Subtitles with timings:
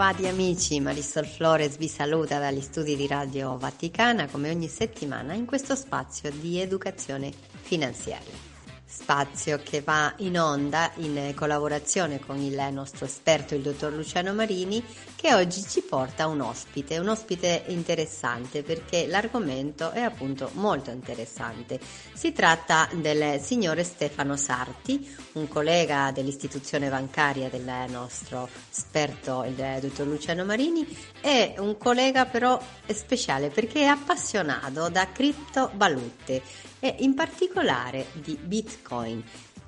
[0.00, 5.44] Bentrovati amici, Marisol Flores vi saluta dagli studi di Radio Vaticana come ogni settimana in
[5.44, 8.49] questo spazio di educazione finanziaria
[8.90, 14.84] spazio che va in onda in collaborazione con il nostro esperto, il dottor Luciano Marini,
[15.14, 21.78] che oggi ci porta un ospite, un ospite interessante perché l'argomento è appunto molto interessante.
[22.12, 30.06] Si tratta del signore Stefano Sarti, un collega dell'istituzione bancaria del nostro esperto, il dottor
[30.06, 30.86] Luciano Marini,
[31.20, 36.42] e un collega però speciale perché è appassionato da criptovalute
[36.80, 38.79] e in particolare di Bitcoin.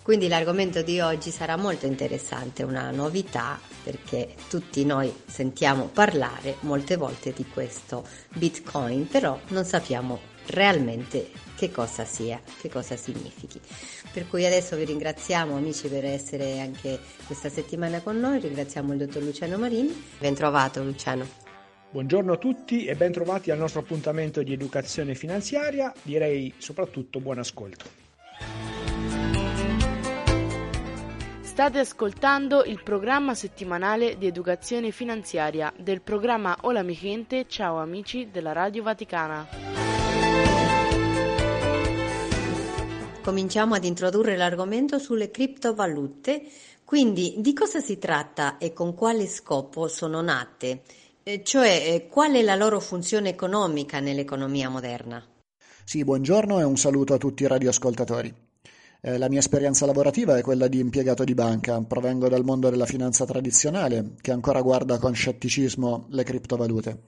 [0.02, 6.96] Quindi l'argomento di oggi sarà molto interessante, una novità perché tutti noi sentiamo parlare molte
[6.96, 13.60] volte di questo Bitcoin, però non sappiamo realmente che cosa sia, che cosa significhi.
[14.12, 18.98] Per cui adesso vi ringraziamo amici per essere anche questa settimana con noi, ringraziamo il
[18.98, 20.04] dottor Luciano Marini.
[20.18, 21.24] Ben trovato Luciano.
[21.90, 27.38] Buongiorno a tutti e ben trovati al nostro appuntamento di educazione finanziaria, direi soprattutto buon
[27.38, 28.01] ascolto.
[31.52, 38.30] State ascoltando il programma settimanale di educazione finanziaria del programma Hola mi gente, ciao amici
[38.32, 39.48] della Radio Vaticana.
[43.22, 46.42] Cominciamo ad introdurre l'argomento sulle criptovalute,
[46.86, 50.80] quindi di cosa si tratta e con quale scopo sono nate?
[51.22, 55.22] Eh, cioè, eh, qual è la loro funzione economica nell'economia moderna?
[55.84, 58.41] Sì, buongiorno e un saluto a tutti i radioascoltatori.
[59.02, 62.86] Eh, la mia esperienza lavorativa è quella di impiegato di banca, provengo dal mondo della
[62.86, 67.00] finanza tradizionale, che ancora guarda con scetticismo le criptovalute.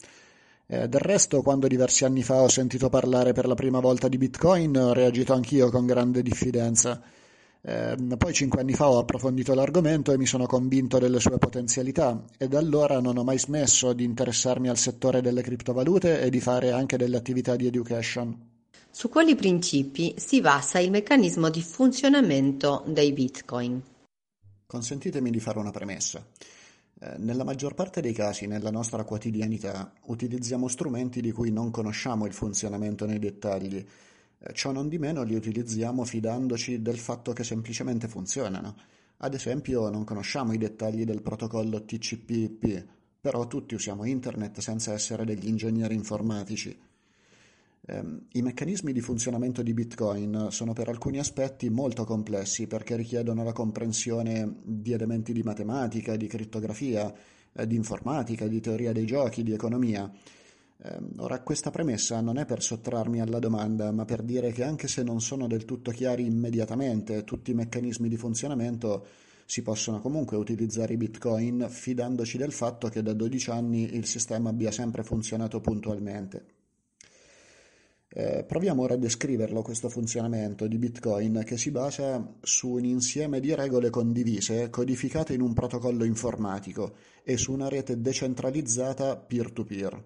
[0.67, 4.19] Eh, del resto, quando diversi anni fa ho sentito parlare per la prima volta di
[4.19, 7.01] Bitcoin, ho reagito anch'io con grande diffidenza
[7.67, 12.23] eh, poi cinque anni fa ho approfondito l'argomento e mi sono convinto delle sue potenzialità
[12.37, 16.41] e da allora non ho mai smesso di interessarmi al settore delle criptovalute e di
[16.41, 18.54] fare anche delle attività di education.
[18.95, 23.83] Su quali principi si basa il meccanismo di funzionamento dei bitcoin?
[24.65, 26.25] Consentitemi di fare una premessa.
[27.01, 32.25] Eh, nella maggior parte dei casi nella nostra quotidianità utilizziamo strumenti di cui non conosciamo
[32.25, 33.85] il funzionamento nei dettagli
[34.39, 38.77] eh, ciò non di meno li utilizziamo fidandoci del fatto che semplicemente funzionano.
[39.17, 42.87] Ad esempio non conosciamo i dettagli del protocollo TCP/IP,
[43.21, 46.93] però tutti usiamo internet senza essere degli ingegneri informatici.
[47.87, 53.45] Ehm, I meccanismi di funzionamento di Bitcoin sono per alcuni aspetti molto complessi perché richiedono
[53.45, 57.13] la comprensione di elementi di matematica, di crittografia,
[57.53, 60.11] eh, di informatica, di teoria dei giochi, di economia
[60.87, 64.87] Ehm, ora, questa premessa non è per sottrarmi alla domanda, ma per dire che anche
[64.89, 69.07] se non sono del tutto chiari immediatamente tutti i meccanismi di funzionamento,
[69.47, 74.51] si possono comunque utilizzare i bitcoin fidandoci del fatto che da 12 anni il sistema
[74.51, 76.54] abbia sempre funzionato puntualmente.
[78.17, 83.41] Eh, proviamo ora a descriverlo questo funzionamento di Bitcoin che si basa su un insieme
[83.41, 86.95] di regole condivise codificate in un protocollo informatico
[87.25, 90.05] e su una rete decentralizzata peer-to-peer.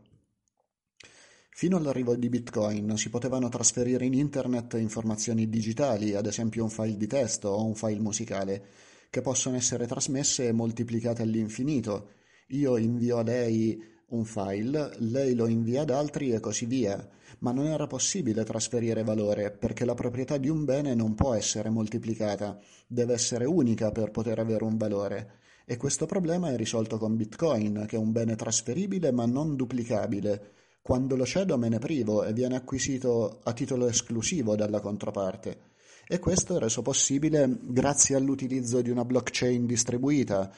[1.50, 6.96] Fino all'arrivo di Bitcoin si potevano trasferire in Internet informazioni digitali, ad esempio un file
[6.96, 8.64] di testo o un file musicale,
[9.10, 12.12] che possono essere trasmesse e moltiplicate all'infinito.
[12.48, 17.06] Io invio a lei un file, lei lo invia ad altri e così via,
[17.40, 21.68] ma non era possibile trasferire valore perché la proprietà di un bene non può essere
[21.68, 25.32] moltiplicata, deve essere unica per poter avere un valore.
[25.66, 30.52] E questo problema è risolto con Bitcoin, che è un bene trasferibile ma non duplicabile,
[30.80, 35.76] quando lo cedo me ne privo e viene acquisito a titolo esclusivo dalla controparte.
[36.06, 40.50] E questo è reso possibile grazie all'utilizzo di una blockchain distribuita,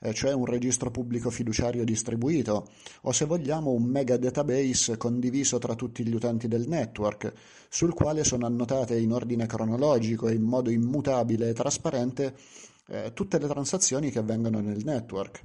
[0.00, 2.68] eh, cioè un registro pubblico fiduciario distribuito,
[3.02, 7.32] o se vogliamo un mega database condiviso tra tutti gli utenti del network,
[7.68, 12.34] sul quale sono annotate in ordine cronologico e in modo immutabile e trasparente
[12.88, 15.42] eh, tutte le transazioni che avvengono nel network.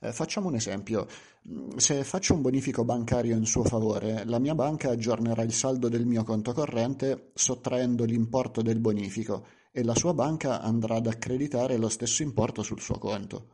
[0.00, 1.06] Eh, facciamo un esempio.
[1.48, 5.88] Mm, se faccio un bonifico bancario in suo favore, la mia banca aggiornerà il saldo
[5.88, 11.76] del mio conto corrente sottraendo l'importo del bonifico e la sua banca andrà ad accreditare
[11.76, 13.53] lo stesso importo sul suo conto.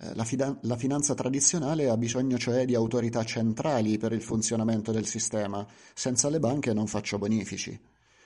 [0.00, 4.92] Eh, la, fida- la, finanza tradizionale ha bisogno cioè di autorità centrali per il funzionamento
[4.92, 7.78] del sistema, senza le banche non faccio bonifici.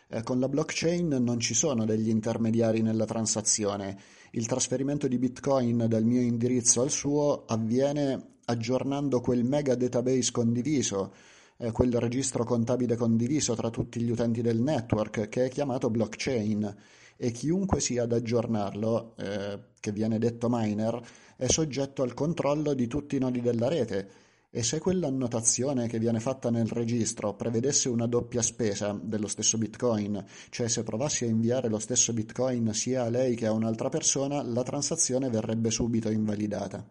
[0.08, 3.98] Eh, con la blockchain non ci sono degli intermediari nella transazione,
[4.32, 11.14] il trasferimento di bitcoin dal mio indirizzo al suo avviene aggiornando quel mega database condiviso,
[11.56, 16.76] eh, quel registro contabile condiviso tra tutti gli utenti del network che è chiamato blockchain.
[17.16, 21.00] E chiunque sia ad aggiornarlo, eh, che viene detto miner,
[21.36, 24.20] è soggetto al controllo di tutti i nodi della rete
[24.54, 30.22] e se quell'annotazione che viene fatta nel registro prevedesse una doppia spesa dello stesso bitcoin,
[30.50, 34.42] cioè se provassi a inviare lo stesso bitcoin sia a lei che a un'altra persona,
[34.42, 36.86] la transazione verrebbe subito invalidata.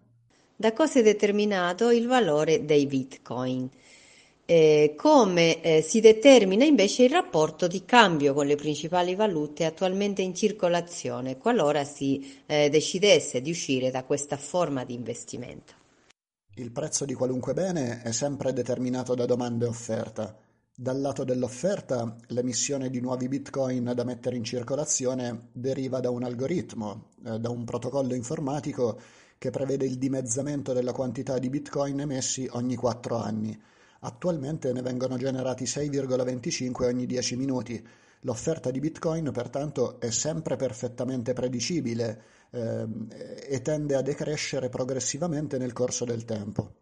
[0.56, 3.70] Da cosa è determinato il valore dei bitcoin?
[4.52, 10.24] Eh, come eh, si determina invece il rapporto di cambio con le principali valute attualmente
[10.24, 15.72] in circolazione qualora si eh, decidesse di uscire da questa forma di investimento.
[16.56, 20.38] Il prezzo di qualunque bene è sempre determinato da domanda e offerta.
[20.76, 27.12] Dal lato dell'offerta, l'emissione di nuovi bitcoin da mettere in circolazione deriva da un algoritmo,
[27.26, 29.00] eh, da un protocollo informatico
[29.38, 33.70] che prevede il dimezzamento della quantità di bitcoin emessi ogni 4 anni
[34.04, 37.88] Attualmente ne vengono generati 6,25 ogni 10 minuti.
[38.22, 42.88] L'offerta di Bitcoin pertanto è sempre perfettamente predicibile eh,
[43.48, 46.74] e tende a decrescere progressivamente nel corso del tempo.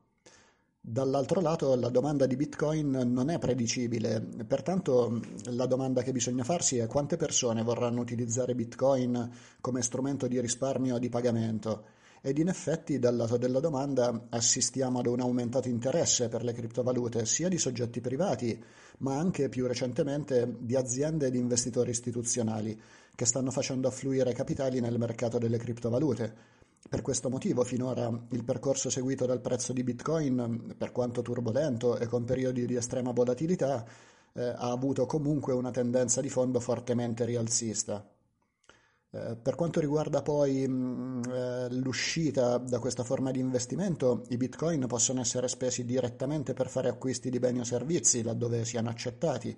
[0.80, 6.78] Dall'altro lato la domanda di Bitcoin non è predicibile, pertanto la domanda che bisogna farsi
[6.78, 9.30] è quante persone vorranno utilizzare Bitcoin
[9.60, 15.00] come strumento di risparmio o di pagamento ed in effetti dal lato della domanda assistiamo
[15.00, 18.62] ad un aumentato interesse per le criptovalute sia di soggetti privati
[19.00, 22.80] ma anche più recentemente di aziende ed investitori istituzionali
[23.16, 26.58] che stanno facendo affluire capitali nel mercato delle criptovalute.
[26.90, 32.08] Per questo motivo finora il percorso seguito dal prezzo di Bitcoin, per quanto turbolento e
[32.08, 33.86] con periodi di estrema volatilità,
[34.34, 38.08] eh, ha avuto comunque una tendenza di fondo fortemente rialzista.
[39.12, 44.38] Eh, per quanto riguarda poi mh, mm, eh, l'uscita da questa forma di investimento, i
[44.38, 49.58] bitcoin possono essere spesi direttamente per fare acquisti di beni o servizi laddove siano accettati,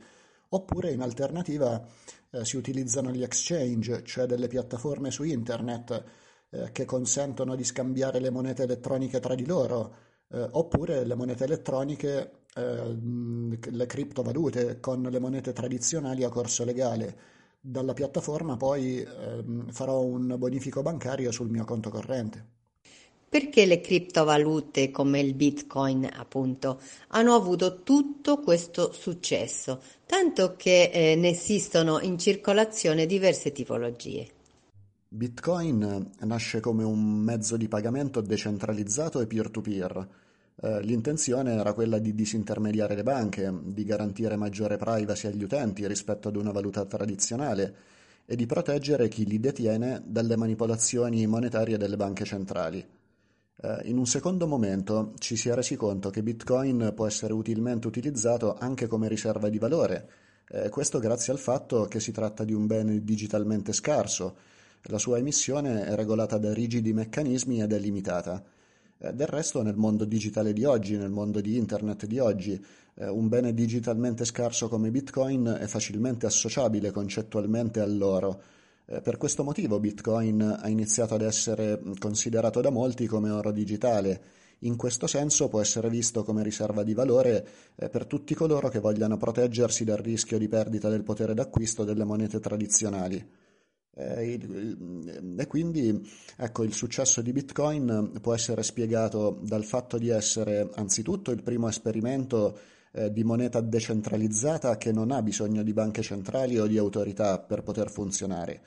[0.49, 1.85] oppure in alternativa
[2.31, 6.03] eh, si utilizzano gli exchange, cioè delle piattaforme su internet
[6.49, 12.45] eh, che consentono di scambiare le monete elettroniche tra di loro, oppure le monete elettroniche,
[12.53, 20.35] le criptovalute con le monete tradizionali a corso legale dalla piattaforma poi ehm, farò un
[20.37, 22.59] bonifico bancario sul mio conto corrente.
[23.29, 31.15] Perché le criptovalute come il Bitcoin, appunto, hanno avuto tutto questo successo, tanto che eh,
[31.15, 34.27] ne esistono in circolazione diverse tipologie.
[35.07, 40.07] Bitcoin nasce come un mezzo di pagamento decentralizzato e peer-to-peer
[40.61, 46.27] eh, l'intenzione era quella di disintermediare le banche, di garantire maggiore privacy agli utenti rispetto
[46.27, 47.75] ad una valuta tradizionale
[48.25, 52.85] e di proteggere chi li detiene dalle manipolazioni monetarie delle banche centrali.
[53.63, 57.87] Eh, in un secondo momento ci si è resi conto che Bitcoin può essere utilmente
[57.87, 60.09] utilizzato anche come riserva di valore,
[60.47, 64.35] eh, questo grazie al fatto che si tratta di un bene digitalmente scarso.
[64.83, 68.43] La sua emissione è regolata da rigidi meccanismi ed è limitata.
[69.03, 72.63] Eh, del resto nel mondo digitale di oggi, nel mondo di internet di oggi,
[72.95, 78.41] eh, un bene digitalmente scarso come Bitcoin è facilmente associabile concettualmente all'oro.
[78.85, 84.21] Eh, per questo motivo Bitcoin ha iniziato ad essere considerato da molti come oro digitale.
[84.59, 87.43] In questo senso può essere visto come riserva di valore
[87.73, 92.39] per tutti coloro che vogliano proteggersi dal rischio di perdita del potere d'acquisto delle monete
[92.39, 93.27] tradizionali.
[93.93, 94.39] Eh,
[95.37, 96.01] e quindi
[96.37, 101.67] ecco, il successo di Bitcoin può essere spiegato dal fatto di essere anzitutto il primo
[101.67, 102.57] esperimento
[102.93, 107.63] eh, di moneta decentralizzata che non ha bisogno di banche centrali o di autorità per
[107.63, 108.61] poter funzionare,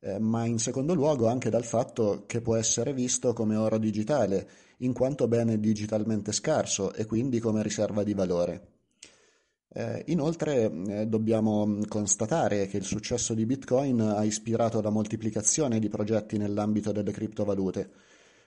[0.00, 4.48] eh, ma in secondo luogo anche dal fatto che può essere visto come oro digitale,
[4.78, 8.75] in quanto bene digitalmente scarso e quindi come riserva di valore.
[9.78, 15.90] Eh, inoltre eh, dobbiamo constatare che il successo di Bitcoin ha ispirato la moltiplicazione di
[15.90, 17.90] progetti nell'ambito delle criptovalute.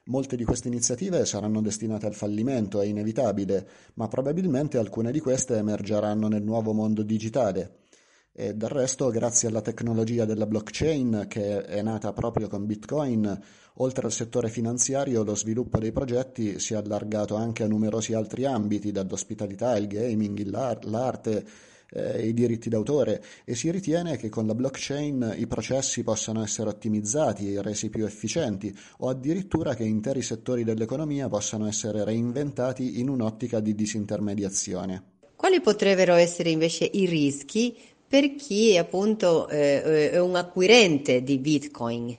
[0.06, 5.58] Molte di queste iniziative saranno destinate al fallimento, è inevitabile, ma probabilmente alcune di queste
[5.58, 7.89] emergeranno nel nuovo mondo digitale.
[8.32, 13.42] E del resto, grazie alla tecnologia della blockchain, che è nata proprio con Bitcoin,
[13.76, 18.46] oltre al settore finanziario, lo sviluppo dei progetti si è allargato anche a numerosi altri
[18.46, 21.46] ambiti, dall'ospitalità, il gaming, l'arte
[21.92, 26.70] eh, i diritti d'autore e si ritiene che con la blockchain i processi possano essere
[26.70, 33.60] ottimizzati, resi più efficienti o addirittura che interi settori dell'economia possano essere reinventati in un'ottica
[33.60, 35.18] di disintermediazione.
[35.36, 37.78] Quali potrebbero essere invece i rischi
[38.10, 42.18] per chi appunto eh, è un acquirente di Bitcoin?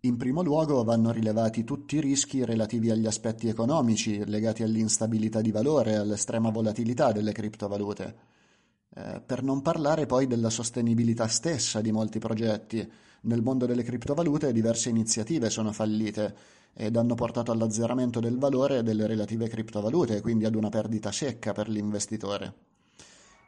[0.00, 5.52] In primo luogo vanno rilevati tutti i rischi relativi agli aspetti economici legati all'instabilità di
[5.52, 8.14] valore e all'estrema volatilità delle criptovalute.
[8.94, 12.90] Eh, per non parlare poi della sostenibilità stessa di molti progetti.
[13.24, 16.34] Nel mondo delle criptovalute diverse iniziative sono fallite
[16.72, 21.52] ed hanno portato all'azzeramento del valore delle relative criptovalute e quindi ad una perdita secca
[21.52, 22.71] per l'investitore.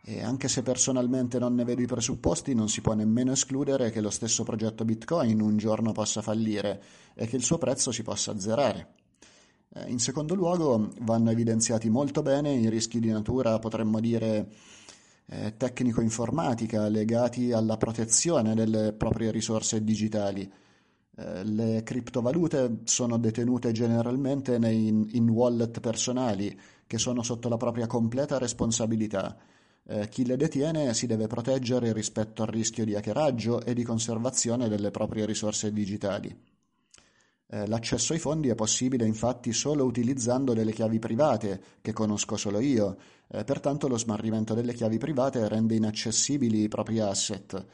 [0.07, 4.03] E anche se personalmente non ne vedo i presupposti, non si può nemmeno escludere che
[4.03, 6.83] lo stesso progetto Bitcoin un giorno possa fallire
[7.15, 8.97] e che il suo prezzo si possa azzerare.
[9.73, 14.51] Eh, in secondo luogo, vanno evidenziati molto bene i rischi di natura, potremmo dire,
[15.25, 20.53] eh, tecnico-informatica legati alla protezione delle proprie risorse digitali.
[21.17, 28.37] Eh, le criptovalute sono detenute generalmente in wallet personali che sono sotto la propria completa
[28.37, 29.35] responsabilità
[29.87, 34.69] eh, chi le detiene si deve proteggere rispetto al rischio di hackeraggio e di conservazione
[34.69, 36.53] delle proprie risorse digitali.
[37.47, 42.59] Eh, l'accesso ai fondi è possibile infatti solo utilizzando delle chiavi private, che conosco solo
[42.59, 42.97] io,
[43.29, 47.65] eh, pertanto lo smarrimento delle chiavi private rende inaccessibili i propri asset.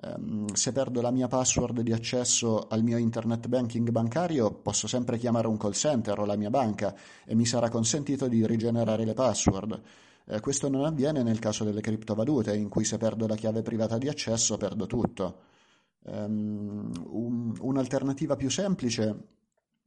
[0.00, 5.18] Um, se perdo la mia password di accesso al mio internet banking bancario, posso sempre
[5.18, 6.94] chiamare un call center o la mia banca
[7.26, 9.80] e mi sarà consentito di rigenerare le password.
[10.30, 13.96] Eh, questo non avviene nel caso delle criptovalute, in cui se perdo la chiave privata
[13.96, 15.40] di accesso perdo tutto.
[16.04, 19.16] Um, un, un'alternativa più semplice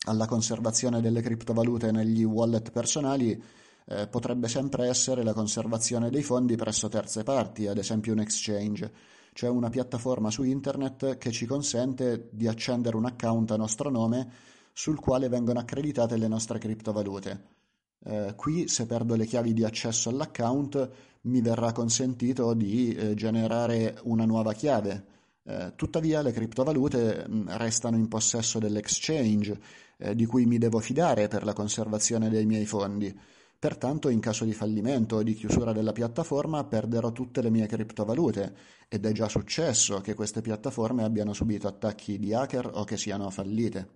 [0.08, 3.42] alla conservazione delle criptovalute negli wallet personali
[3.86, 8.92] eh, potrebbe sempre essere la conservazione dei fondi presso terze parti, ad esempio un exchange,
[9.34, 14.32] cioè una piattaforma su internet che ci consente di accendere un account a nostro nome
[14.74, 17.61] sul quale vengono accreditate le nostre criptovalute.
[18.04, 20.90] Eh, qui se perdo le chiavi di accesso all'account
[21.22, 25.06] mi verrà consentito di eh, generare una nuova chiave.
[25.44, 29.60] Eh, tuttavia le criptovalute mh, mm, restano in possesso dell'exchange
[29.98, 33.16] eh, di cui mi devo fidare per la conservazione dei miei fondi.
[33.62, 38.56] Pertanto in caso di fallimento o di chiusura della piattaforma perderò tutte le mie criptovalute
[38.88, 43.30] ed è già successo che queste piattaforme abbiano subito attacchi di hacker o che siano
[43.30, 43.90] fallite.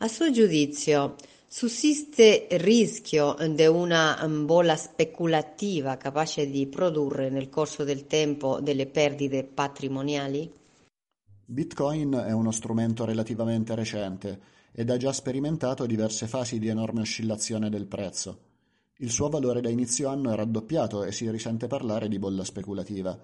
[0.00, 1.16] A suo giudizio,
[1.48, 8.86] sussiste rischio di una mm, bolla speculativa capace di produrre nel corso del tempo delle
[8.86, 10.52] perdite patrimoniali?
[11.44, 14.40] Bitcoin è uno strumento relativamente recente
[14.70, 18.38] ed ha già sperimentato diverse fasi di enorme oscillazione del prezzo.
[18.98, 23.18] Il suo valore da inizio anno è raddoppiato e si risente parlare di bolla speculativa.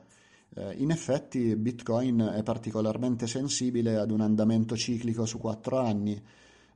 [0.57, 6.21] Eh, in effetti Bitcoin è particolarmente sensibile ad un andamento ciclico su quattro anni,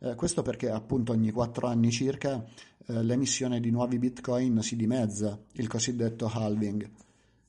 [0.00, 2.44] eh, questo perché appunto ogni quattro anni circa
[2.86, 6.88] eh, l'emissione di nuovi bitcoin si dimezza, il cosiddetto halving.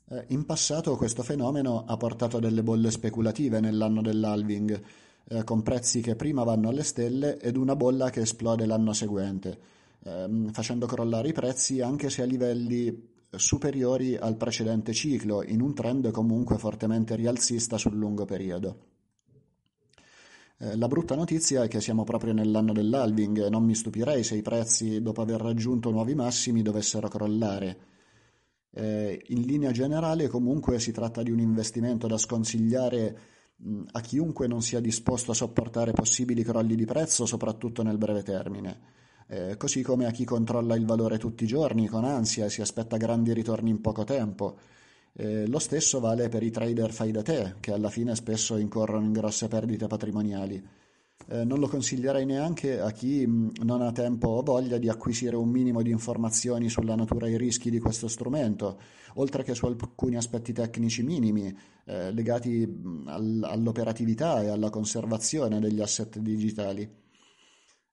[0.10, 4.82] Eh, in passato questo fenomeno ha portato a delle bolle speculative nell'anno dell'halving,
[5.30, 9.60] eh, con prezzi che prima vanno alle stelle ed una bolla che esplode l'anno seguente,
[10.04, 15.76] ehm, facendo crollare i prezzi anche se a livelli superiori al precedente ciclo, in un
[15.76, 18.89] trend comunque fortemente rialzista sul lungo periodo.
[20.62, 24.36] Eh, la brutta notizia è che siamo proprio nell'anno dell'halving e non mi stupirei se
[24.36, 27.78] i prezzi, dopo aver raggiunto nuovi massimi, dovessero crollare.
[28.72, 33.20] Eh, in linea generale, comunque, si tratta di un investimento da sconsigliare
[33.56, 38.24] mh, a chiunque non sia disposto a sopportare possibili crolli di prezzo, soprattutto nel breve
[38.24, 38.80] termine.
[39.28, 42.62] Eh, così come a chi controlla il valore tutti i giorni con ansia e si
[42.62, 44.58] aspetta grandi ritorni in poco tempo.
[45.20, 49.04] Eh, lo stesso vale per i trader fai da te, che alla fine spesso incorrono
[49.06, 50.66] in grosse perdite patrimoniali.
[51.28, 55.36] Eh, non lo consiglierei neanche a chi mh, non ha tempo o voglia di acquisire
[55.36, 58.80] un minimo di informazioni sulla natura e i rischi di questo strumento,
[59.16, 62.64] oltre che su alcuni aspetti tecnici minimi eh, legati
[63.08, 66.90] all- all'operatività e alla conservazione degli asset digitali.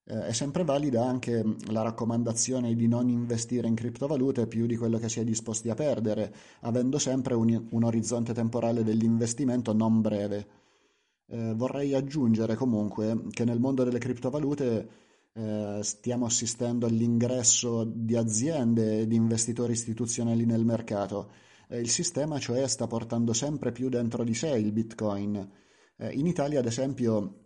[0.09, 4.99] Eh, è sempre valida anche la raccomandazione di non investire in criptovalute più di quello
[4.99, 10.47] che si è disposti a perdere, avendo sempre un, un orizzonte temporale dell'investimento non breve.
[11.29, 14.89] Eh, vorrei aggiungere comunque che nel mondo delle criptovalute
[15.33, 21.31] eh, stiamo assistendo all'ingresso di aziende e di investitori istituzionali nel mercato.
[21.69, 25.51] Eh, il sistema cioè sta portando sempre più dentro di sé il Bitcoin.
[25.97, 27.46] Eh, in Italia, ad esempio,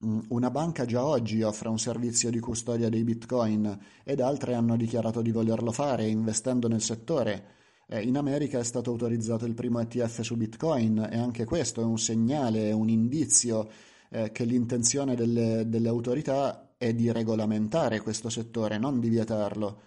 [0.00, 5.22] una banca già oggi offre un servizio di custodia dei bitcoin ed altre hanno dichiarato
[5.22, 7.54] di volerlo fare investendo nel settore.
[7.88, 11.84] Eh, in America è stato autorizzato il primo ETF su Bitcoin e anche questo è
[11.84, 13.68] un segnale, un indizio
[14.10, 19.80] eh, che l'intenzione delle, delle autorità è di regolamentare questo settore, non di vietarlo.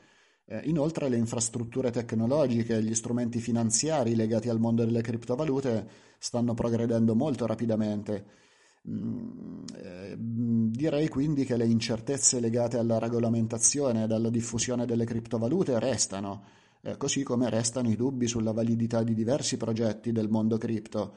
[0.46, 5.88] Eh, inoltre le infrastrutture tecnologiche e gli strumenti finanziari legati al mondo delle criptovalute
[6.18, 8.48] stanno progredendo molto rapidamente.
[8.88, 15.78] Mm, eh, direi quindi che le incertezze legate alla regolamentazione e alla diffusione delle criptovalute
[15.80, 16.44] restano,
[16.82, 21.14] eh, così come restano i dubbi sulla validità di diversi progetti del mondo cripto,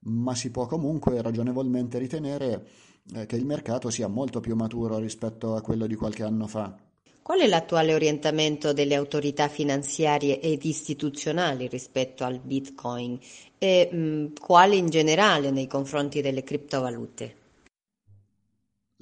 [0.00, 2.68] ma si può comunque ragionevolmente ritenere
[3.14, 6.87] eh, che il mercato sia molto più maturo rispetto a quello di qualche anno fa.
[7.28, 13.18] Qual è l'attuale orientamento delle autorità finanziarie ed istituzionali rispetto al Bitcoin
[13.58, 17.34] e mh, quale in generale nei confronti delle criptovalute?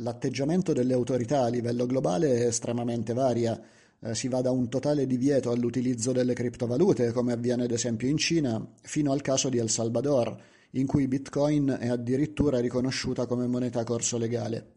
[0.00, 3.62] L'atteggiamento delle autorità a livello globale è estremamente varia.
[4.00, 8.16] Eh, si va da un totale divieto all'utilizzo delle criptovalute, come avviene ad esempio in
[8.16, 10.37] Cina, fino al caso di El Salvador,
[10.73, 14.75] in cui Bitcoin è addirittura riconosciuta come moneta corso legale.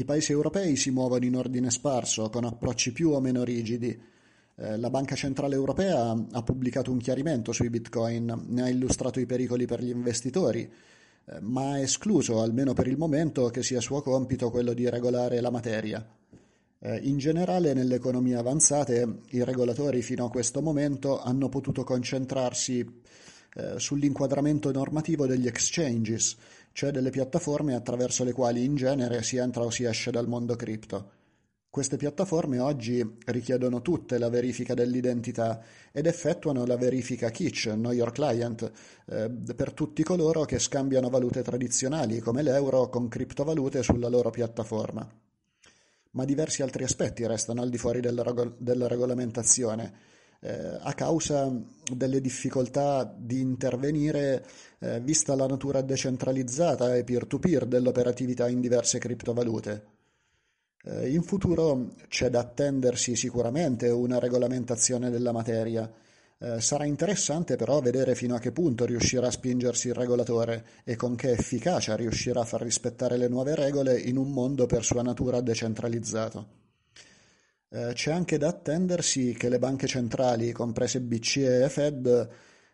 [0.00, 4.00] I paesi europei si muovono in ordine sparso, con approcci più o meno rigidi.
[4.56, 9.26] Eh, la Banca Centrale Europea ha pubblicato un chiarimento sui Bitcoin, ne ha illustrato i
[9.26, 14.00] pericoli per gli investitori, eh, ma ha escluso, almeno per il momento, che sia suo
[14.00, 16.02] compito quello di regolare la materia.
[16.78, 23.02] Eh, in generale, nelle economie avanzate, i regolatori fino a questo momento hanno potuto concentrarsi
[23.76, 26.36] sull'inquadramento normativo degli exchanges,
[26.72, 30.56] cioè delle piattaforme attraverso le quali in genere si entra o si esce dal mondo
[30.56, 31.18] cripto.
[31.70, 35.62] Queste piattaforme oggi richiedono tutte la verifica dell'identità
[35.92, 38.72] ed effettuano la verifica Kitch, Know Your Client,
[39.06, 45.08] eh, per tutti coloro che scambiano valute tradizionali come l'euro con criptovalute sulla loro piattaforma.
[46.12, 49.94] Ma diversi altri aspetti restano al di fuori della, rego- della regolamentazione
[50.40, 51.52] eh, a causa
[51.94, 54.44] delle difficoltà di intervenire
[54.78, 59.98] eh, vista la natura decentralizzata e peer-to-peer dell'operatività in diverse criptovalute.
[60.82, 65.90] Eh, in futuro c'è da attendersi sicuramente una regolamentazione della materia.
[66.42, 70.96] Eh, sarà interessante però vedere fino a che punto riuscirà a spingersi il regolatore e
[70.96, 75.02] con che efficacia riuscirà a far rispettare le nuove regole in un mondo per sua
[75.02, 76.59] natura decentralizzato.
[77.72, 82.28] Eh, c'è anche da attendersi che le banche centrali, comprese BCE e Fed,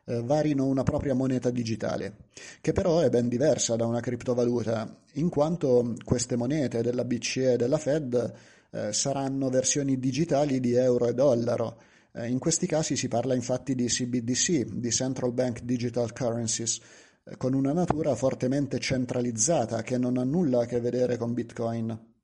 [0.06, 2.16] eh, varino una propria moneta digitale,
[2.62, 7.56] che però è ben diversa da una criptovaluta, in quanto queste monete della BCE e
[7.56, 8.32] della Fed
[8.70, 11.78] eh, saranno versioni digitali di euro e dollaro.
[12.12, 16.80] Eh, in questi casi si parla infatti di CBDC, di Central Bank Digital Currencies,
[17.24, 22.14] eh, con una natura fortemente centralizzata che non ha nulla a che vedere con Bitcoin.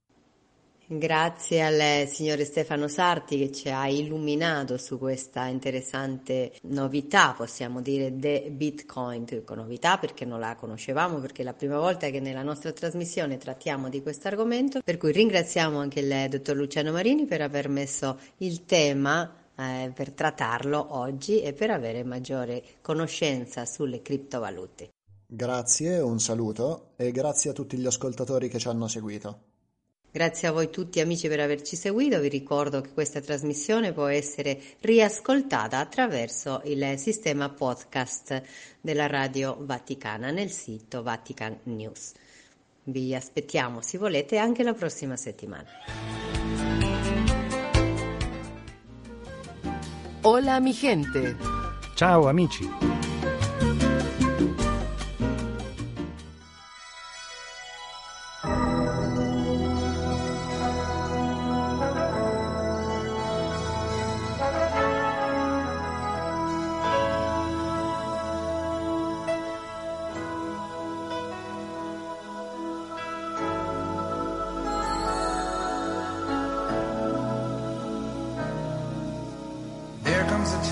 [0.87, 8.16] Grazie al signore Stefano Sarti che ci ha illuminato su questa interessante novità, possiamo dire,
[8.18, 9.25] de Bitcoin.
[9.25, 13.38] Dico novità perché non la conoscevamo, perché è la prima volta che nella nostra trasmissione
[13.38, 18.18] trattiamo di questo argomento, per cui ringraziamo anche il dottor Luciano Marini per aver messo
[18.38, 24.90] il tema eh, per trattarlo oggi e per avere maggiore conoscenza sulle criptovalute.
[25.27, 29.52] Grazie, un saluto e grazie a tutti gli ascoltatori che ci hanno seguito.
[30.14, 34.61] Grazie a voi tutti amici per averci seguito, vi ricordo che questa trasmissione può essere
[34.81, 38.42] riascoltata attraverso il sistema podcast
[38.79, 42.12] della Radio Vaticana nel sito Vatican News.
[42.85, 45.68] Vi aspettiamo, se volete, anche la prossima settimana.
[50.20, 51.37] Hola mi gente.
[51.94, 53.02] Ciao amici.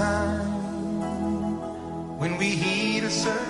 [0.01, 1.61] time
[2.19, 3.50] when we heed a certain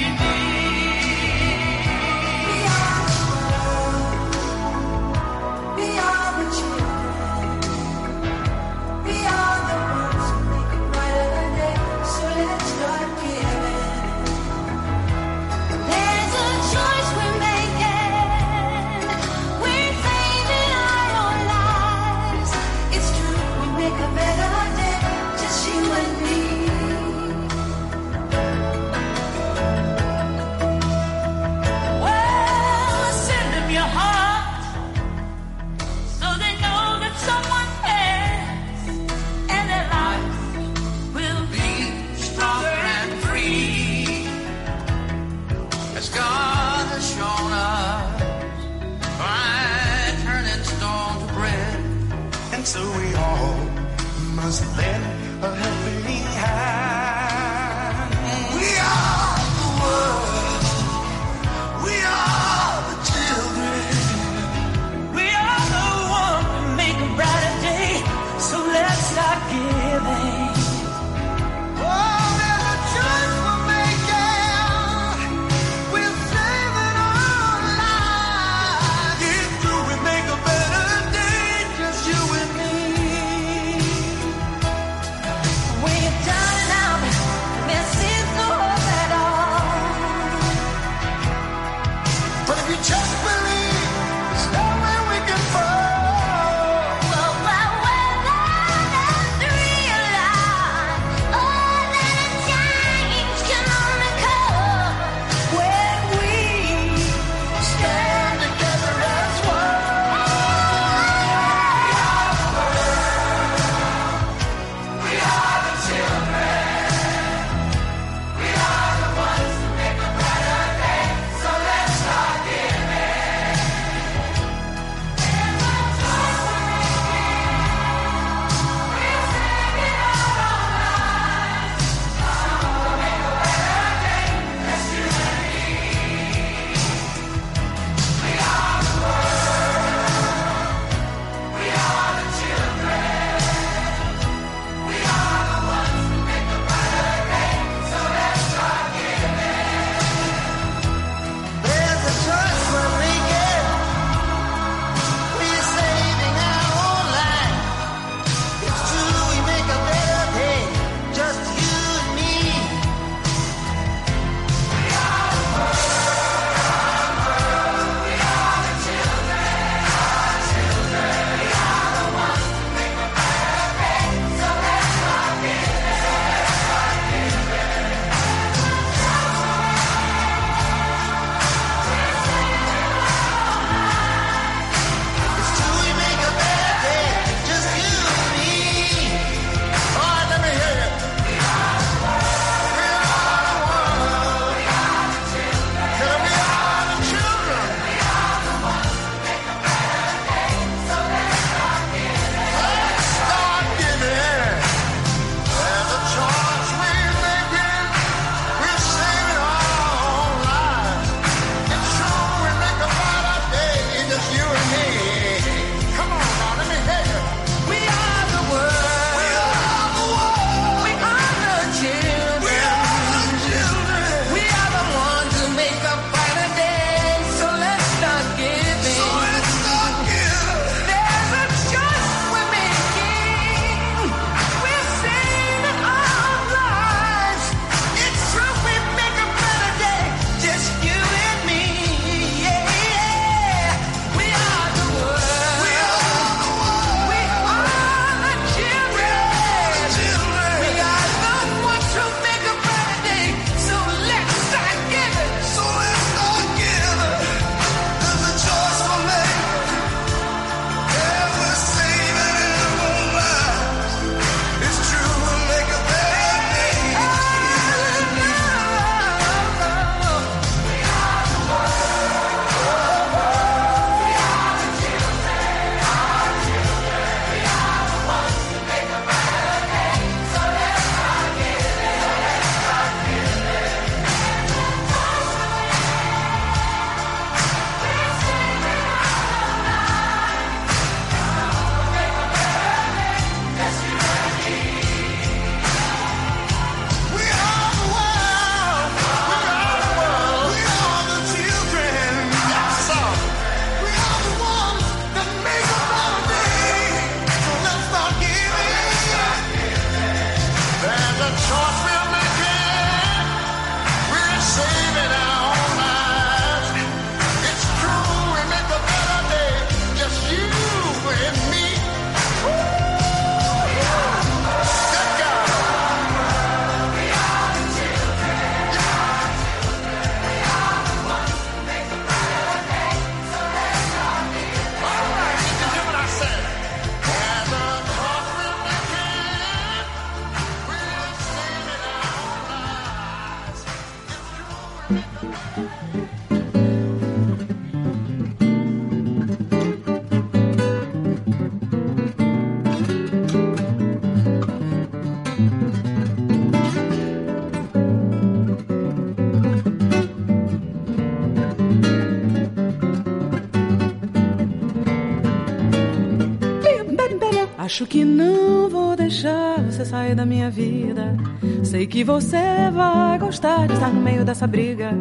[367.81, 371.17] Acho que não vou deixar você sair da minha vida.
[371.63, 374.91] Sei que você vai gostar de estar no meio dessa briga.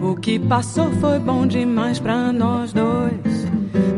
[0.00, 3.48] O que passou foi bom demais pra nós dois.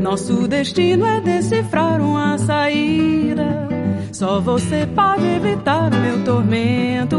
[0.00, 3.68] Nosso destino é decifrar uma saída.
[4.14, 7.18] Só você pode evitar o meu tormento.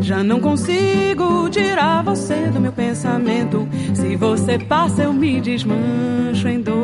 [0.00, 3.66] Já não consigo tirar você do meu pensamento.
[3.92, 6.77] Se você passa, eu me desmancho em dor.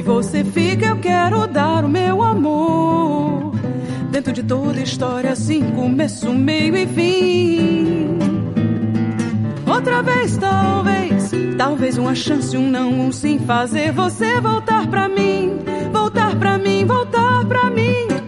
[0.00, 3.52] Se você fica, eu quero dar o meu amor.
[4.10, 8.18] Dentro de toda história, assim, começo, meio e fim.
[9.66, 15.58] Outra vez, talvez, talvez uma chance, um não, um sim, fazer você voltar pra mim,
[15.92, 18.19] voltar pra mim, voltar pra mim.